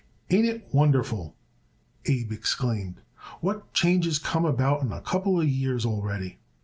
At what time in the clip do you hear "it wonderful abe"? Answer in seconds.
0.47-2.31